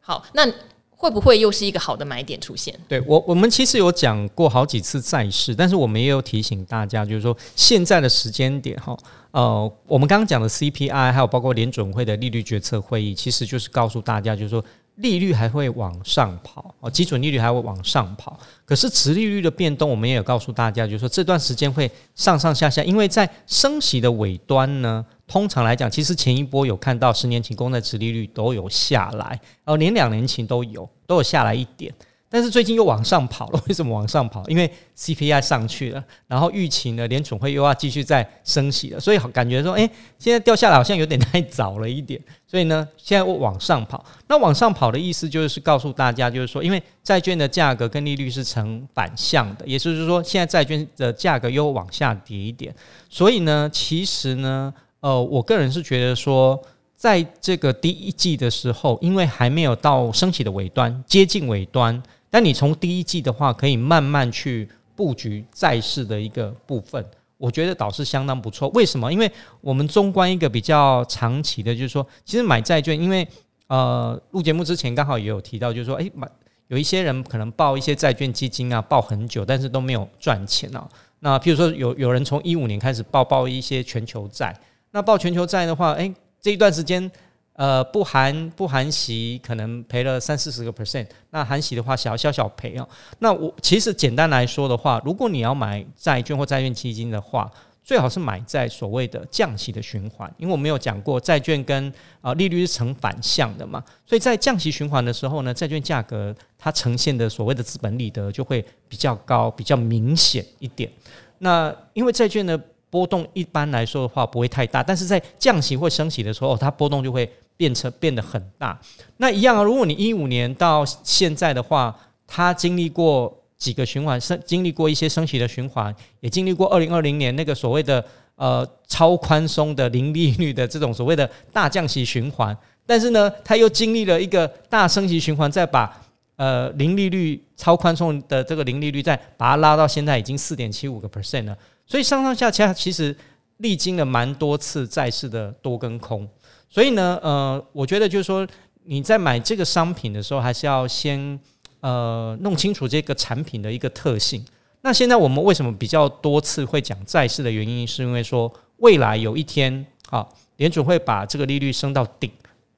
[0.00, 0.48] 好，那
[0.90, 2.72] 会不会又是一个好的买点出现？
[2.86, 8.96] 对我，我们其实有讲过好几次债市，但是我们也有提醒大家，就是说现在的时间点哈，
[9.32, 14.64] 呃，我们刚刚讲的 CPI，还有包括联准会的利率决策会议，其实就是告诉大家，就是说。
[14.96, 18.38] 利率还会往上跑哦，基准利率还会往上跑。
[18.64, 31.92] 可是，殖利率的变动，我们也有告诉大家，就是说这段时间会上上下下，因为在升息的尾端呢，通常来讲，其实前一波有看到十年期公债殖利率都有下来，哦，连两年期都有都有下来一点。
[32.28, 34.44] 但是最近又往上跑了， 为什么往上跑？
[34.48, 42.20] 因为 CPI 上去了，然后预期呢，联准会又要继续再升息了，所以感觉说，哎，现在掉下来好像有点太早了一点。
[42.46, 44.04] 所以呢，现在我往上跑。
[44.26, 52.74] 那往上跑的意思就是告诉大家，就是说，因为债券的价格跟利率是成反向的，也就是说，现在债券的价格又往下跌一点。
[53.08, 56.60] 所以呢，其实呢，呃，我个人是觉得说，
[56.96, 62.02] 在这个第一季的时候，因为还没有到升息的尾端，接近尾端。
[62.34, 67.06] 但你从第一季的话，可以慢慢去布局债市的一个部分，
[67.38, 68.68] 我觉得倒是相当不错。
[68.70, 69.12] 为什么？
[69.12, 73.24] 因为我们纵观一个比较长期的，就是说，其实买债券，因为
[73.68, 76.28] 呃，录节目之前刚好也有提到，就是说，诶，买
[76.66, 80.88] 有一些人可能报一些债券基金啊，报很久，但是都没有赚钱啊。
[81.20, 84.52] 那譬如说有有人从一五年开始报报一些全球债，
[84.90, 87.08] 那报全球债的话，诶，这一段时间。
[87.54, 91.06] 呃，不含不含息，可能赔了三四十个 percent。
[91.30, 92.88] 那含息的话，小小小赔哦。
[93.20, 97.48] 那我其实简单来说的话，如果你要买债券或债券基金的话，
[97.84, 103.80] 最好是买在所谓的降息的循环，因为我们有讲过，债券跟啊利率是成反向的嘛。
[104.04, 110.90] 所以在降息循环的时候呢，债券价格它呈现的所谓的资本利得就会比较高，比较明显一点。
[111.38, 117.30] 那因为债券的波动一般来说的话不会太大，但是在降息或升息的时候，它波动就会。
[117.56, 118.78] 变成变得很大，
[119.18, 119.62] 那一样啊。
[119.62, 143.16] 如果你一五年到现在的话，它经历过几个循环，升经历过一些升息的循环，也经历过二零二零年那个所谓的呃超宽松的零利率的这种所谓的大降息循环，但是呢，它又经历了一个大升息循环，再把呃零利率超宽松的这个零利率再把它拉到现在已经四点七五个 percent 了，所以上上下下其实
[143.58, 146.28] 历经了蛮多次债市的多跟空。
[146.74, 148.44] 所以呢，呃，我觉得就是说，
[148.82, 151.38] 你在买这个商品的时候，还是要先
[151.78, 154.44] 呃弄清楚这个产品的一个特性。
[154.80, 162.28] 那现在我们为什么比较多次会讲债市的原因，是因为说未来有一天，啊，联准会把这个利率升到顶，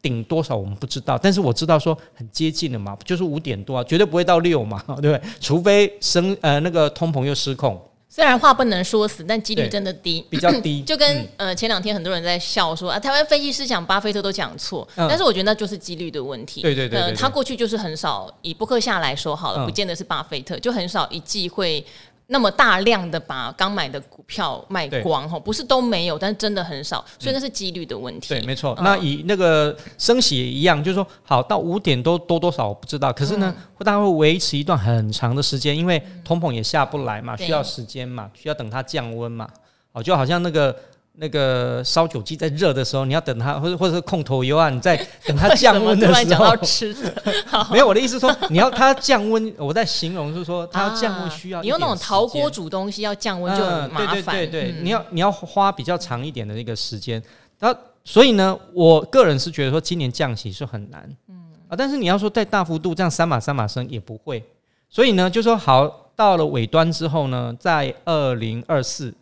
[0.03, 5.21] 顶多少我们不知道，但是我知道说很接近了嘛，就是五点多啊，绝对不会到六嘛，对不对？
[5.41, 7.83] 除非升呃那个通膨又失控。
[8.09, 10.83] 虽然话不能说死，但几率真的低，比较低。
[10.87, 16.62] 就跟、嗯、呃前两天很多人在笑说啊，台湾分析师讲巴菲特都讲错，嗯、但是我觉得那就是几率的问题。
[16.62, 21.85] 对对对，呃，他过去就是很少以布克夏来说好了，嗯、不见得是巴菲特，就很少一季会。
[22.29, 28.31] 那么大量的把刚买的股票卖光哈，不是都没有，但是真的很少，所以那是几率的问题。
[28.31, 28.77] 对，没错。
[28.83, 39.49] 那以那个升息也一样，就是说，好到五点多多多少我不知道，可是呢，会大概会维持一段很长的时间，因为通膨也下不来嘛，需要时间嘛，需要等它降温嘛。
[39.93, 40.77] 哦，就好像那个。
[41.19, 46.25] 那个烧酒鸡在热的时候，你要等它，或者或者是控头油啊，你在等它降温的时候。
[46.25, 47.35] 讲到吃的，
[47.71, 51.63] 没有我的意思说，你要它降温，我在形容就是说，它要降温需要、啊。
[51.63, 54.23] 你用那种陶锅煮东西要降温就很麻烦。
[54.23, 57.23] 对对对对，嗯、你要你要花比较长一点的那个时间。
[57.59, 61.09] 然后所以呢，我个人是觉得说，今年降息是很难。
[61.29, 61.35] 嗯
[61.69, 64.45] 啊，但是你要说再大幅度这样三码三码升也不会。
[64.91, 69.15] 所以呢，就说好到了尾端之后呢，在二零二四。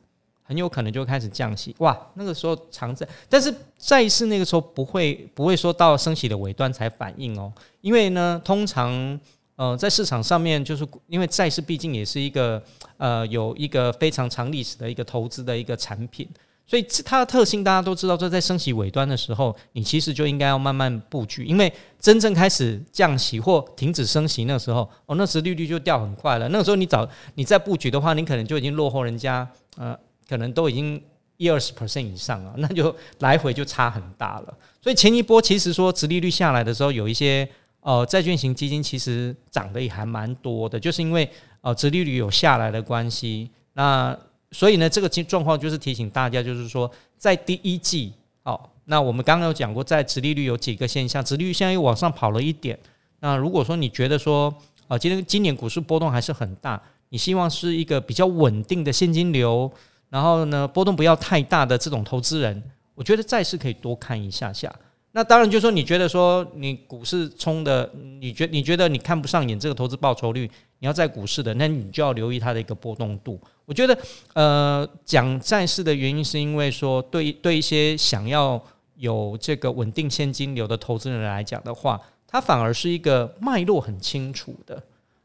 [0.44, 1.74] 很有可能就开始降息。
[1.78, 9.18] 哇，那个时候长债，但是债市那个时候不会不会说到升息的尾端才反应哦，因为呢，通常
[9.56, 12.62] 呃在市场上面，就是因为债市毕竟也是一个
[12.98, 16.28] 呃有一个非常长历史的一个投资的一个产品。
[16.66, 26.48] 所以它的特性大家都知道，就在升息尾端的时候，你其实就应该要慢慢布局，因为真正开始降息或停止升息那时候，哦，那时利率就掉很快了。
[26.48, 29.94] 那个时候你早你再布局的话，你可能就已经落后人家，呃，
[30.28, 31.02] 可能都已经
[31.36, 34.58] 一二十 percent 以上了， 那就来回就差很大了。
[34.80, 37.48] 所以前一波其实说殖利率下来的时候，有一些
[37.80, 41.28] 呃债券型基金其实涨得也还蛮多的，就是因为
[41.60, 44.16] 呃殖利率有下来的关系，那。
[44.52, 48.12] 所以呢，这个状况就是提醒大家，就是说，在第一季，
[48.44, 52.78] 哦，那我们刚刚有讲过，在殖利率有几个现象，殖利率现在又往上跑了一点。
[53.18, 54.54] 那如果说你觉得说，
[54.86, 59.68] 啊，今天今年股市波动还是很大，你希望是一个比较稳定的现金流，
[60.14, 62.62] 然后呢，波动不要太大的这种投资人，
[62.94, 64.72] 我觉得债市可以多看一下下。
[65.10, 70.48] 那当然，就是说你觉得说你股市冲的，你觉你觉得你看不上眼这个投资报酬率，
[70.78, 73.40] 你要在股市的，那你就要留意它的一个波动度。
[73.64, 73.98] 我觉得，
[74.34, 78.62] 呃，讲债市的原因是因为说对，对对一些想要
[78.94, 84.80] 有这个稳定现金流的投资人来讲的话，它反而是一个脉络很清楚的。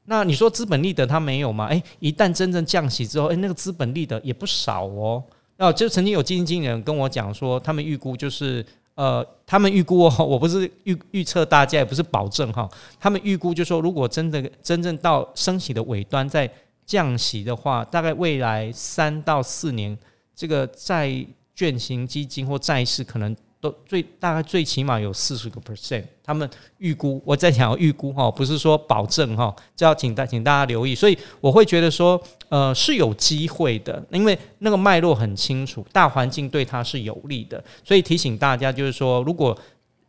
[0.10, 1.68] 那你说资本利得它没有吗？
[1.68, 5.24] 诶，一旦真正降息之后，诶，那个资本利得也不少哦。
[5.56, 8.66] 那就曾经有基金经理人跟我讲说，他们预估就是。
[8.96, 12.70] 呃，他们预估哦， 我不是预预测大家，也不是保证哈。
[13.00, 16.52] 他们预估就说，如果真的真正到升息的尾端，再
[16.86, 19.98] 降息的话，大概未来三到四年，
[20.36, 23.34] 这个债券型基金或债市可能。
[23.62, 30.96] 都最大概最起码有四十个 percent，他们预估，我在讲预估哈，不是说保证哈，这要请大请大家留意。
[30.96, 39.58] 所以我会觉得说，呃，是有机会的，因为那个脉络很清楚，大环境对它是有利的，所以提醒大家就是说，如果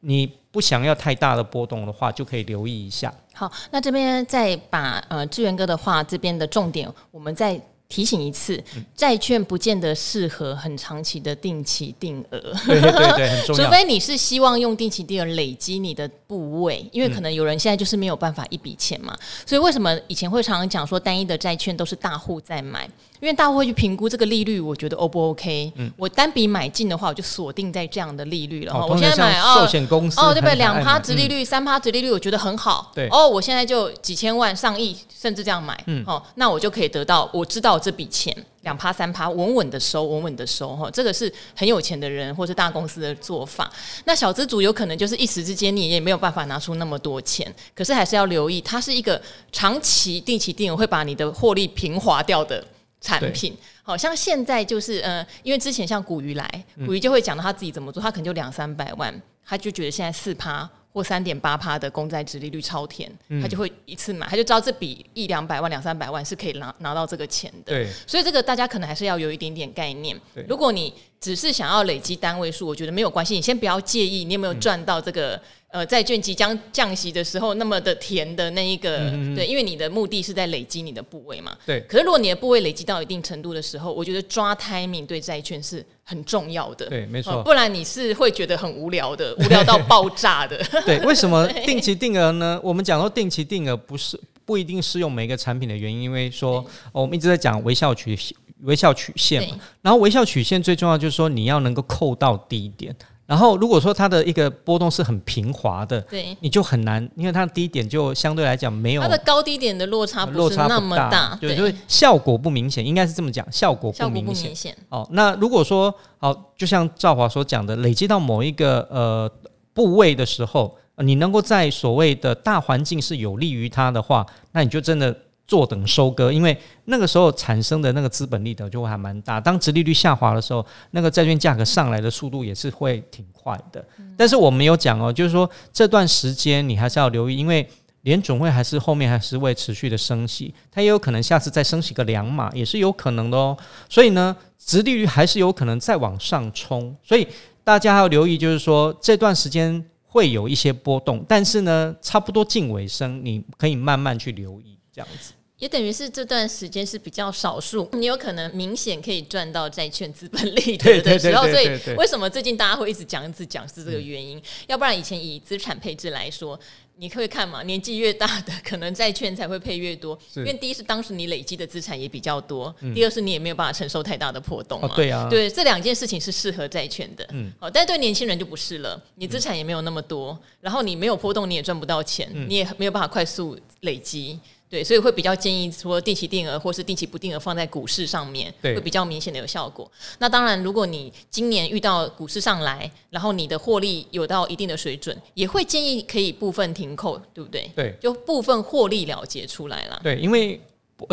[0.01, 3.13] 你不想要太大的波动的话，就可以留意一下。
[3.35, 7.61] 好，那这边再把呃志远哥的话这边的重点，我们再。
[7.91, 8.63] 提醒一次，
[8.97, 12.41] 债券不见得适合很长期的定期定额。
[12.65, 13.65] 对对对，很重要。
[13.65, 19.15] 除非你是希望用定期定额累积你的部位，因为可能有人现在就是没有办法一笔钱嘛。
[19.45, 22.89] 所以为什么以前会常常讲说单一的债券都是大户在买？
[23.21, 25.71] 因为大户会去评估这个利率，我觉得 O 不 OK？
[25.77, 28.73] 嗯，我单笔买进的话，我就锁定在这样的利率了。
[28.73, 30.55] 哦，我现在买寿险公司哦，对不对？
[30.55, 32.91] 两趴直利率，三趴直利率，我觉得很好。
[32.95, 35.79] 对哦，我现在就几千万、上亿，甚至这样买。
[35.87, 38.37] 嗯，哦，那我就可以得到，我知道这笔钱。
[38.61, 43.73] 两趴三趴，稳稳的收，稳稳的收哈，这个是很有钱的人或是大公司的做法。
[44.05, 52.63] 那小资主有可能就是一时之间你也没有办法拿出那么多钱，可是还是要留意，它是一个长期定期定额会把你的获利平滑掉的
[53.01, 53.57] 产品。
[53.83, 60.69] 好像现在就是呃，因为之前像古鱼来，古鱼就会讲到他自己怎么做，他可能就两三百万，他就觉得现在四趴。
[60.93, 67.73] 或三点八趴的公债殖利率超甜，他就会一次买，他就知道这笔一两百万、两三百万是可以拿拿到这个钱的。
[67.73, 70.19] 对，所以这个大家可能还是要有一点点概念。
[70.49, 75.41] 如果你只是想要累积单位数，我觉得没有关系，你先不要介意你有没有赚到这个。
[75.73, 81.57] 呃，债券即将降息的时候，那么的甜的那一个，嗯、对，因为你的目的是在累积你的部位嘛。
[81.65, 81.81] 对。
[81.83, 86.87] 可是如果你的部位累积到一定程度的时候，我觉得抓 timing 对债券是很重要的。
[86.87, 87.43] 对，没错、呃。
[87.45, 90.61] 不然你是会觉得很无聊的，无聊到爆炸的。
[90.85, 92.61] 对，为什么 定期定额呢？
[92.65, 96.57] 我们讲说定期定额不是不一定适用每一个产品的原因，因为说、
[96.91, 98.19] 哦、我们一直在讲微笑曲
[98.63, 99.61] 微笑曲线嘛。
[99.83, 102.93] 然后微笑曲线最重要就是说你要能够扣到低点。
[103.31, 114.77] 然后，如果说它的一个波动是很平滑的，对，你就很难，因为它的低点就相对来讲没有它的高低点的落差不是那么大，对，就是效果不明显，应该是这么讲，效果不明显。
[114.89, 119.31] 哦，那如果说好，就像赵华所讲的，累积到某一个呃
[119.73, 125.17] 部位的时候，你能够在所谓的大环境是有利于它的话，那你就真的。
[125.51, 129.41] 坐等收割，因为那个时候产生的那个资本利得就会还蛮大。
[129.41, 133.85] 当殖利率下滑的时候，那个债券价格上来的速度也是会挺快的。
[134.17, 137.69] 但是我没有讲哦，就是说这段时间你还是要留意，因为
[138.03, 143.57] 联总会还是后面还是会持续的升息，它也有可能下次再升息个两码，也是有可能的哦。
[143.89, 147.27] 所以呢，殖利率还是有可能再往上冲，所以
[147.65, 155.33] 大家要留意，就是说这段时间会有一些波动，但是呢，差不多近尾声，你可以慢慢去留意这样子。
[155.61, 164.43] 也等于是这段时间是比较少数，你有可能明显可以赚到债券资本利得的时候，所以为什么最近大家会一直讲一直讲是这个原因？
[164.67, 166.59] 要不然以前以资产配置来说，
[166.97, 174.91] 你可以看嘛，年纪越大的可能债券才会配越多，因为第一是当时你累积的资产也比较多，第二是你也没有办法承受太大的波动嘛。
[174.97, 184.41] 对啊，对，这两件事情是适合债券的，嗯，哦，但对年轻人就不是了，你资产也没有那么多，然后你没有波动，你也赚不到钱，你也没有办法快速累积。
[184.71, 189.91] 对，所以会比较建议说定期定额或是定期不定额放在股市上面，对会比较明显的有效果。
[190.21, 197.69] 那当然，如果你今年遇到股市上来，然后你的获利有到一定的水准，也会建议可以部分停扣，对不对？
[197.75, 200.01] 对，就部分获利了结出来了。
[200.05, 200.61] 对，因为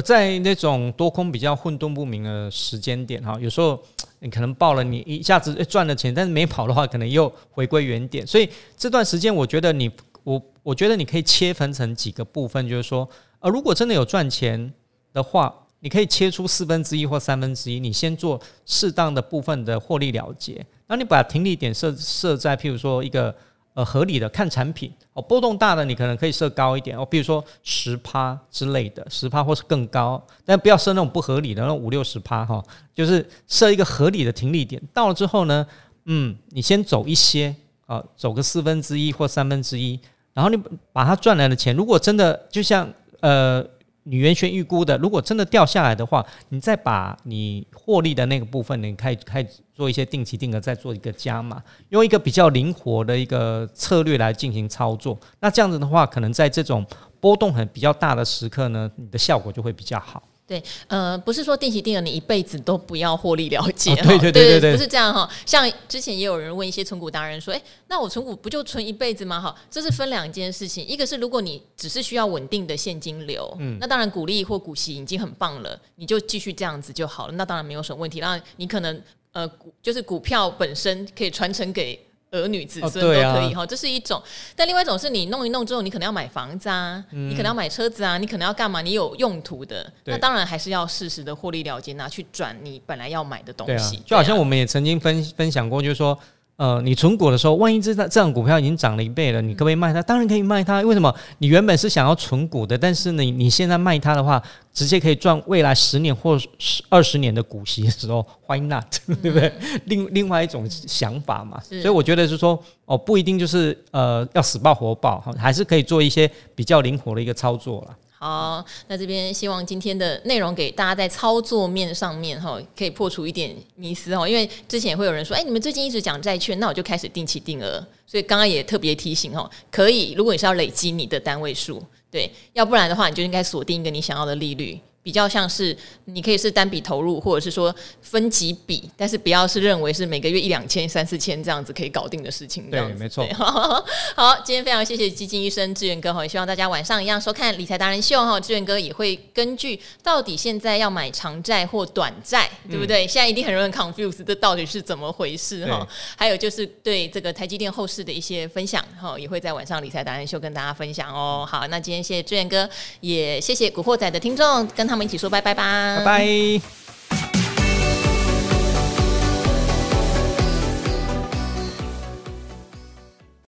[0.06, 3.82] 在那种多空比较混沌不明的时间点哈，有时候
[4.20, 8.28] 你可能报了，你一下子赚了钱，但是没跑的话，可能又回归原点。
[8.28, 8.48] 所以
[8.78, 9.90] 这段时间，我觉得你
[10.24, 13.10] 我我觉得你可以切分成几个部分，就是说。
[13.40, 14.74] 而如果真的有赚钱
[15.14, 20.66] 的话，你可以切出四分之一或三分之一，你先做适当的部分的获利了结。
[20.88, 23.34] 那你把停利点设设在，譬如说一个
[23.76, 32.64] 呃合理的看产品哦，波动大的你可能可以设高一点哦，比如说十趴之类的，十趴或是更高，但不要设那种不合理的那五六十趴哈，
[32.96, 34.82] 就是设一个合理的停利点。
[34.92, 35.66] 到了之后呢，
[36.06, 40.00] 嗯，你先走一些啊，走个四分之一或三分之一，
[40.34, 40.60] 然后你
[40.92, 42.92] 把它赚来的钱，如果真的就像。
[43.22, 43.66] 呃，
[44.04, 55.18] 你原先预估的，如果真的掉下来的话，你再把你获利的那个部分，你开开做一些定期定额，再做一个加码，用一个比较灵活的一个策略来进行操作。
[55.40, 56.86] 那这样子的话，可能在这种
[57.20, 60.24] 波动很比较大的时刻呢，你的效果就会比较好。
[60.48, 65.30] 对，呃，不是说定期定额你一辈子都不要获利了结，哦，对对对对对，对，不是这样哈。
[65.46, 69.42] 像之前也有人问一些存股达人说，哎，那我存股不就存一辈子吗？
[69.42, 78.22] 哈，这是分两件事情，一个是如果你只是需要稳定的现金流，嗯，那当然股利或股息已经很棒了，你就继续这样子就好了，那当然没有什么问题。
[78.22, 79.02] 那你可能
[79.34, 82.07] 呃，股就是股票本身可以传承给。
[82.32, 84.22] 儿女子孙都可以哈，这是一种。
[84.56, 88.82] 但另外一种是你弄一弄之后，你可能要买房子啊，你可能要买车子啊，你可能要干嘛？
[88.82, 93.98] 你有用途的，那当然还是要适时的获利了结，拿去转你本来要买的东西。
[94.06, 96.18] 就好像我们也曾经分分享过，就是说。
[96.58, 100.02] 呃，你存股的时候，万一这这档股票已经涨了一倍了，你可不可以卖它？
[100.02, 100.82] 当然可以卖它。
[100.82, 101.14] 为什么？
[101.38, 104.42] 你原本是想要存股的，但是你你现在卖它的话，
[104.74, 108.86] 直接可以赚未来十年或十二十年的股息的时候，Why not？
[109.22, 109.54] 对不对？
[109.86, 111.62] 另另外一种想法嘛。
[111.62, 117.96] 所以我觉得是说，哦，不一定就是呃要死抱活抱哈，还是可以做一些比较灵活的一个操作了。
[118.20, 124.28] 好，那这边希望今天的内容给大家在操作面上面哈，可以破除一点迷思哈。
[124.28, 127.86] 因为之前也会有人说，哎，你们最近一直讲债券，那我就开始定期定额。
[128.08, 134.80] 所以刚刚也特别提醒哈，可以，如果你是要累积你的单位数，对，要不然的话，你就应该锁定一个你想要的利率。
[135.08, 142.70] 比较像是你可以是单笔投入，或者是说分几笔，但是不要是认为是每个月一两千、三四千这样子可以搞定的事情。
[142.70, 143.26] 对，没错。
[144.18, 148.38] 好，今天非常谢谢基金医生志远哥哈，也希望大家晚上一样收看理财达人秀哈。
[148.38, 153.06] 志远哥也会根据到底现在要买长债或短债，对不对？
[153.06, 155.88] 嗯、现在一定很多人 confuse，这到底是怎么回事哈？
[156.18, 161.48] 还有就是对这个台积电后市的一些分享哈，也会在晚上理财达人秀跟大家分享哦。
[161.50, 164.97] 好，那今天谢谢志远哥，也谢谢古惑仔的听众跟他。
[164.98, 166.87] 我们一起说拜拜吧，拜拜。